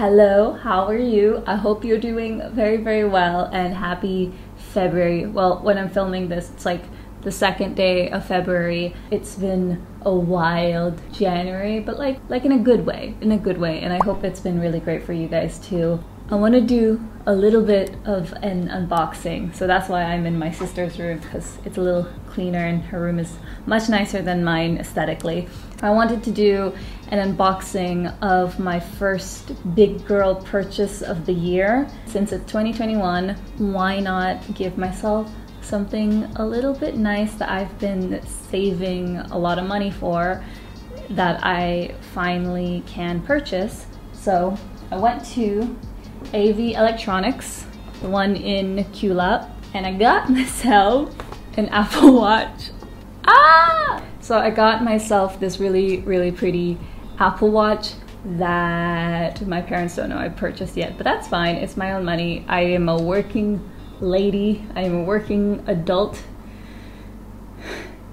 [0.00, 1.42] hello, how are you?
[1.46, 5.26] I hope you're doing very, very well and happy February.
[5.26, 6.82] Well, when I'm filming this, it's like
[7.20, 8.94] the second day of February.
[9.10, 13.58] It's been a wild January, but like like in a good way, in a good
[13.58, 13.82] way.
[13.82, 16.02] And I hope it's been really great for you guys too.
[16.32, 19.52] I want to do a little bit of an unboxing.
[19.52, 23.00] So that's why I'm in my sister's room because it's a little cleaner and her
[23.00, 23.36] room is
[23.66, 25.48] much nicer than mine aesthetically.
[25.82, 26.72] I wanted to do
[27.08, 31.90] an unboxing of my first big girl purchase of the year.
[32.06, 35.28] Since it's 2021, why not give myself
[35.62, 40.44] something a little bit nice that I've been saving a lot of money for
[41.10, 43.86] that I finally can purchase.
[44.12, 44.56] So
[44.92, 45.76] I went to
[46.28, 47.66] AV Electronics,
[48.02, 51.14] the one in QLab, and I got myself
[51.56, 52.70] an Apple Watch.
[53.26, 54.02] Ah!
[54.20, 56.78] So I got myself this really, really pretty
[57.18, 61.56] Apple Watch that my parents don't know I purchased yet, but that's fine.
[61.56, 62.44] It's my own money.
[62.48, 63.68] I am a working
[64.00, 64.64] lady.
[64.74, 66.22] I am a working adult.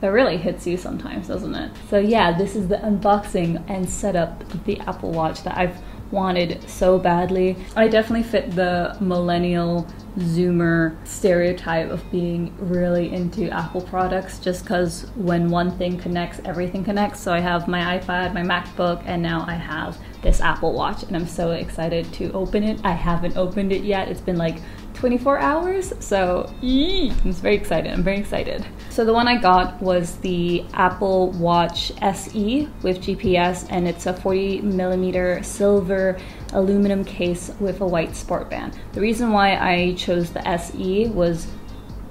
[0.00, 1.72] That really hits you sometimes, doesn't it?
[1.88, 5.78] So yeah, this is the unboxing and setup of the Apple Watch that I've
[6.14, 7.56] wanted so badly.
[7.76, 9.86] I definitely fit the millennial
[10.18, 16.84] zoomer stereotype of being really into Apple products just because when one thing connects, everything
[16.84, 17.20] connects.
[17.20, 21.16] So I have my iPad, my MacBook, and now I have this Apple Watch, and
[21.16, 22.80] I'm so excited to open it.
[22.84, 24.58] I haven't opened it yet, it's been like
[24.94, 25.92] 24 hours.
[25.98, 27.92] So I'm very excited.
[27.92, 28.64] I'm very excited.
[28.94, 34.14] So the one I got was the Apple Watch SE with GPS, and it's a
[34.14, 36.16] 40 millimeter silver
[36.52, 38.78] aluminum case with a white sport band.
[38.92, 41.48] The reason why I chose the SE was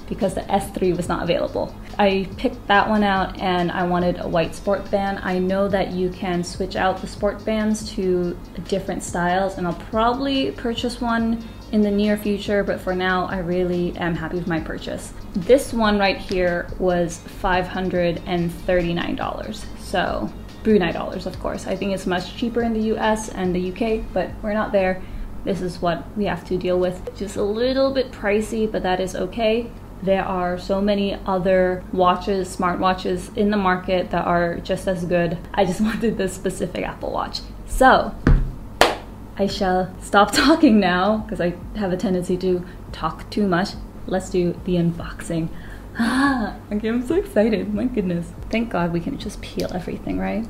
[0.10, 1.74] because the S3 was not available.
[1.98, 5.20] I picked that one out and I wanted a white sport band.
[5.24, 9.82] I know that you can switch out the sport bands to different styles and I'll
[9.90, 14.48] probably purchase one in the near future, but for now I really am happy with
[14.48, 15.12] my purchase.
[15.34, 19.80] This one right here was $539.
[19.80, 20.32] So
[20.64, 21.68] Brunei dollars, of course.
[21.68, 25.02] I think it's much cheaper in the US and the UK, but we're not there.
[25.44, 27.18] This is what we have to deal with.
[27.18, 29.70] Just a little bit pricey, but that is okay
[30.04, 35.38] there are so many other watches, smartwatches in the market that are just as good.
[35.54, 37.40] I just wanted this specific Apple Watch.
[37.68, 38.14] So,
[39.36, 43.70] I shall stop talking now because I have a tendency to talk too much.
[44.06, 45.50] Let's do the unboxing.
[45.98, 47.74] Ah, okay, I'm so excited.
[47.74, 48.32] My goodness.
[48.50, 50.46] Thank God we can just peel everything, right?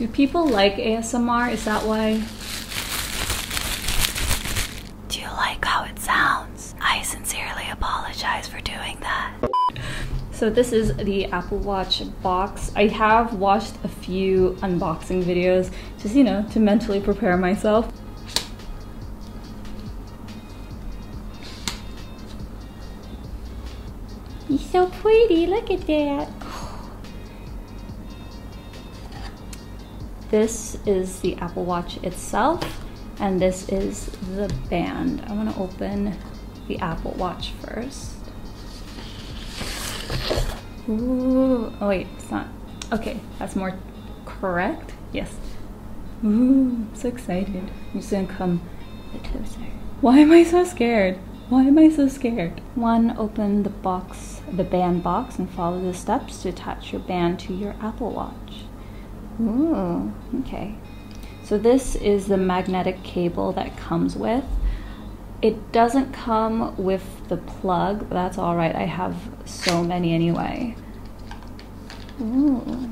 [0.00, 1.52] Do people like ASMR?
[1.52, 2.22] Is that why?
[5.08, 6.74] Do you like how it sounds?
[6.80, 9.34] I sincerely apologize for doing that.
[10.40, 12.72] So this is the Apple Watch box.
[12.74, 17.92] I have watched a few unboxing videos, just you know, to mentally prepare myself.
[24.48, 26.30] He's so pretty, look at that.
[30.30, 32.82] This is the Apple Watch itself,
[33.18, 34.06] and this is
[34.36, 35.22] the band.
[35.26, 36.16] I want to open
[36.66, 38.19] the Apple Watch first.
[40.88, 42.48] Ooh, oh wait, it's not.
[42.92, 43.78] Okay, that's more
[44.24, 44.94] correct.
[45.12, 45.34] Yes.
[46.24, 47.70] Ooh, I'm so excited.
[47.92, 48.60] I'm just gonna come
[49.10, 49.60] a bit closer.
[50.00, 51.18] Why am I so scared?
[51.48, 52.60] Why am I so scared?
[52.74, 57.40] One, open the box, the band box, and follow the steps to attach your band
[57.40, 58.64] to your Apple Watch.
[59.40, 60.76] Ooh, okay.
[61.42, 64.44] So this is the magnetic cable that comes with.
[65.42, 68.74] It doesn't come with the plug, that's all right.
[68.74, 70.76] I have so many anyway.
[72.20, 72.90] Ooh.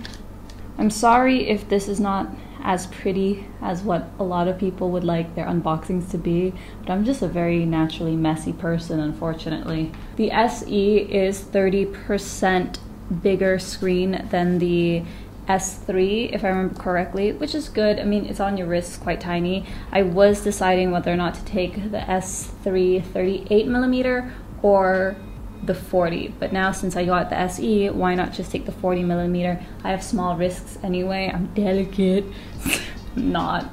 [0.79, 2.29] I'm sorry if this is not
[2.63, 6.91] as pretty as what a lot of people would like their unboxings to be, but
[6.91, 9.93] I'm just a very naturally messy person, unfortunately.
[10.17, 12.79] The SE is 30%
[13.23, 15.03] bigger screen than the
[15.49, 17.99] S3, if I remember correctly, which is good.
[17.99, 19.65] I mean, it's on your wrist, quite tiny.
[19.91, 25.17] I was deciding whether or not to take the S3 38 millimeter or
[25.63, 29.03] the 40, but now since I got the SE, why not just take the 40
[29.03, 29.65] millimeter?
[29.83, 31.31] I have small wrists anyway.
[31.33, 32.25] I'm delicate.
[33.17, 33.71] not.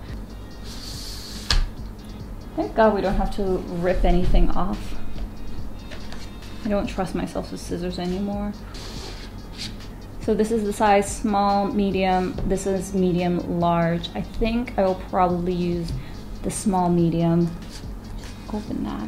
[2.56, 4.96] Thank God we don't have to rip anything off.
[6.64, 8.54] I don't trust myself with scissors anymore.
[10.26, 12.36] So this is the size small, medium.
[12.48, 14.10] This is medium, large.
[14.16, 15.92] I think I will probably use
[16.42, 17.56] the small, medium.
[17.62, 17.84] Just
[18.52, 19.08] open that.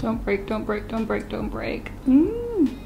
[0.00, 1.90] Don't break, don't break, don't break, don't break.
[2.06, 2.78] Mm.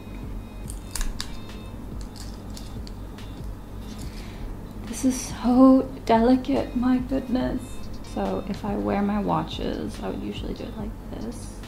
[4.87, 7.74] This is so delicate, my goodness.
[8.15, 11.59] So if I wear my watches, I would usually do it like this.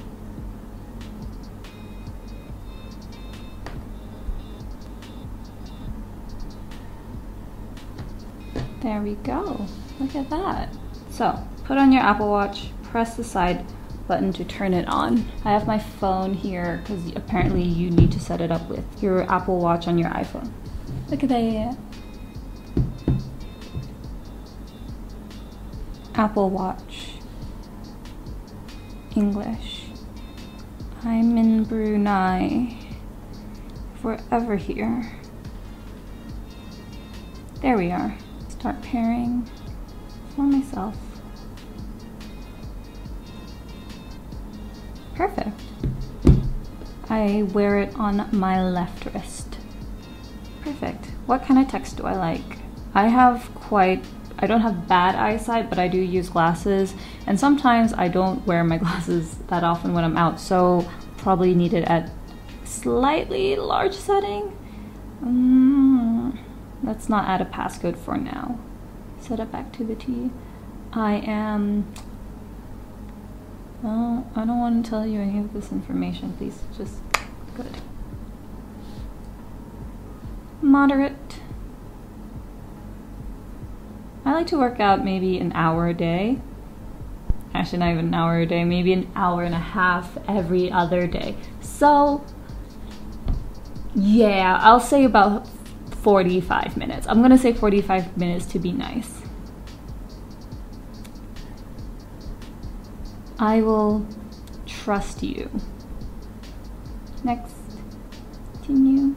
[8.80, 9.66] There we go.
[9.98, 10.72] Look at that.
[11.10, 13.64] So put on your Apple Watch, press the side
[14.06, 15.26] button to turn it on.
[15.44, 19.28] I have my phone here because apparently you need to set it up with your
[19.28, 20.52] Apple Watch on your iPhone.
[21.08, 21.76] Look at that.
[26.16, 27.10] Apple Watch.
[29.14, 29.84] English.
[31.04, 32.76] I'm in Brunei.
[34.00, 35.12] Forever here.
[37.60, 38.16] There we are.
[38.48, 39.48] Start pairing
[40.34, 40.96] for myself.
[45.14, 45.60] Perfect.
[47.08, 49.58] I wear it on my left wrist.
[50.62, 51.06] Perfect.
[51.26, 52.58] What kind of text do I like?
[52.94, 54.04] I have quite,
[54.38, 56.94] I don't have bad eyesight, but I do use glasses.
[57.26, 61.72] And sometimes I don't wear my glasses that often when I'm out, so probably need
[61.72, 62.10] it at
[62.64, 64.56] slightly large setting.
[65.22, 66.38] Mm,
[66.82, 68.58] let's not add a passcode for now.
[69.20, 70.30] Set up activity.
[70.92, 71.92] I am
[73.82, 76.58] well, I don't want to tell you any of this information, please.
[76.76, 76.94] Just
[77.54, 77.76] good.
[80.62, 81.36] Moderate.
[84.36, 86.38] Like to work out maybe an hour a day.
[87.54, 91.06] Actually, not even an hour a day, maybe an hour and a half every other
[91.06, 91.38] day.
[91.62, 92.22] So,
[93.94, 95.48] yeah, I'll say about
[96.02, 97.06] 45 minutes.
[97.08, 99.22] I'm gonna say 45 minutes to be nice.
[103.38, 104.06] I will
[104.66, 105.48] trust you.
[107.24, 107.54] Next,
[108.52, 109.16] continue.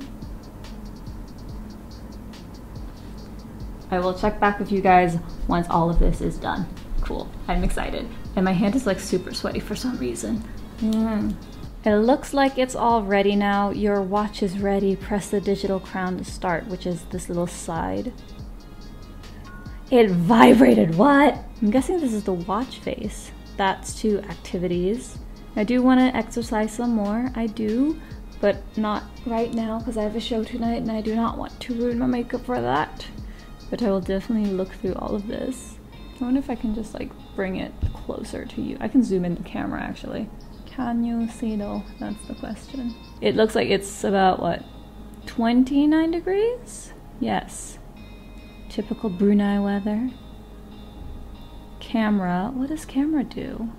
[3.91, 6.67] I will check back with you guys once all of this is done.
[7.01, 8.07] Cool, I'm excited.
[8.35, 10.43] And my hand is like super sweaty for some reason.
[10.79, 11.35] Mm.
[11.85, 13.71] It looks like it's all ready now.
[13.71, 14.95] Your watch is ready.
[14.95, 18.11] Press the digital crown to start, which is this little side.
[19.89, 21.37] It vibrated, what?
[21.61, 25.17] I'm guessing this is the watch face that's two activities.
[25.57, 27.99] I do want to exercise some more, I do,
[28.39, 31.59] but not right now because I have a show tonight and I do not want
[31.59, 33.05] to ruin my makeup for that.
[33.69, 35.77] But I will definitely look through all of this.
[36.19, 38.77] I wonder if I can just like bring it closer to you.
[38.81, 40.29] I can zoom in the camera actually.
[40.65, 41.83] Can you see though?
[41.99, 42.95] That's the question.
[43.21, 44.63] It looks like it's about what,
[45.27, 46.93] 29 degrees?
[47.19, 47.79] Yes.
[48.69, 50.09] Typical Brunei weather
[51.79, 52.51] camera.
[52.53, 53.69] What does camera do?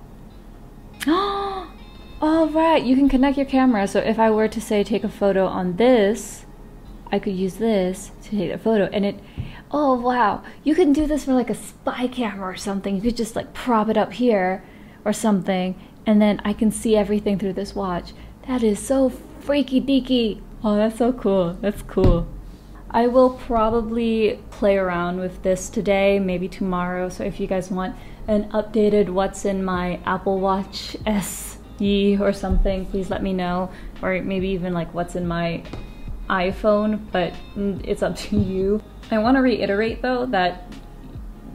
[1.07, 1.71] Oh,
[2.23, 3.89] All right, you can connect your camera.
[3.89, 6.45] So if I were to say take a photo on this,
[7.11, 8.91] I could use this to take a photo.
[8.93, 9.21] And it,
[9.71, 12.97] oh wow, you can do this for like a spy camera or something.
[12.97, 14.65] You could just like prop it up here
[15.05, 15.79] or something.
[16.07, 18.13] And then I can see everything through this watch.
[18.49, 20.41] That is so freaky deaky.
[20.65, 21.55] Oh, that's so cool.
[21.61, 22.27] That's cool.
[22.91, 27.09] I will probably play around with this today, maybe tomorrow.
[27.09, 27.95] So if you guys want
[28.27, 33.71] an updated what's in my Apple Watch SE or something, please let me know.
[34.03, 35.63] Or maybe even like what's in my
[36.31, 38.83] iPhone, but it's up to you.
[39.11, 40.73] I want to reiterate though that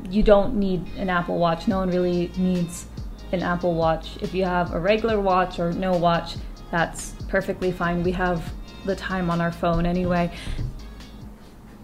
[0.10, 1.68] you don't need an Apple Watch.
[1.68, 2.86] No one really needs
[3.32, 4.18] an Apple Watch.
[4.22, 6.36] If you have a regular watch or no watch,
[6.72, 8.04] that's perfectly fine.
[8.04, 8.54] We have
[8.86, 10.32] the time on our phone anyway.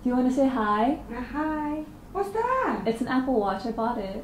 [0.04, 1.00] Do you want to say hi?
[1.16, 1.84] Uh, hi.
[2.12, 2.84] What's that?
[2.86, 3.66] It's an Apple Watch.
[3.66, 4.24] I bought it.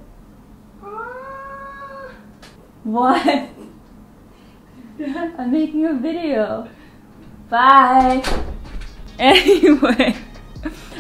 [0.84, 2.12] Ah.
[2.84, 3.26] What?
[5.00, 6.68] I'm making a video.
[7.50, 8.24] Bye.
[9.20, 10.16] Anyway,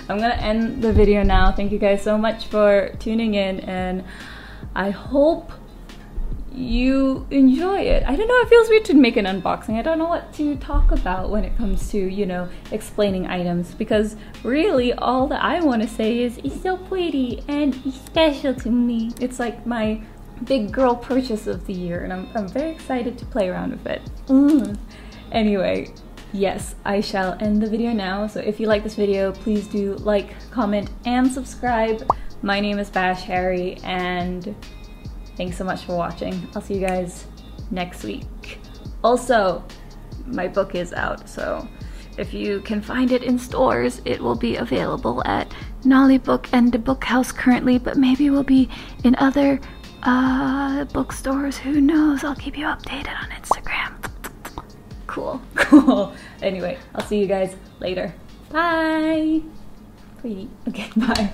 [0.10, 1.52] I'm gonna end the video now.
[1.52, 4.04] Thank you guys so much for tuning in, and
[4.76, 5.52] I hope
[6.58, 8.04] you enjoy it.
[8.08, 9.78] I don't know, it feels weird to make an unboxing.
[9.78, 13.76] I don't know what to talk about when it comes to, you know, explaining items
[13.76, 18.56] because really all that I want to say is it's so pretty and it's special
[18.56, 19.12] to me.
[19.22, 20.02] It's like my
[20.46, 23.86] big girl purchase of the year and I'm, I'm very excited to play around with
[23.86, 24.02] it.
[24.26, 24.80] Mm.
[25.32, 25.94] Anyway,
[26.34, 28.28] yes, I shall end the video now.
[28.28, 32.10] So if you like this video, please do like, comment, and subscribe.
[32.42, 34.56] My name is Bash Harry, and
[35.36, 36.48] thanks so much for watching.
[36.56, 37.26] I'll see you guys
[37.72, 38.60] next week.
[39.04, 39.64] Also,
[40.26, 41.68] my book is out, so
[42.18, 45.54] if you can find it in stores, it will be available at
[45.84, 48.70] Nolly Book and the Book House currently, but maybe will be
[49.04, 49.60] in other
[50.04, 51.58] uh, bookstores.
[51.58, 52.24] Who knows?
[52.24, 53.67] I'll keep you updated on Instagram
[55.18, 55.42] cool.
[55.56, 56.14] Cool.
[56.42, 58.14] Anyway, I'll see you guys later.
[58.52, 59.42] Bye.
[60.68, 61.34] Okay, bye.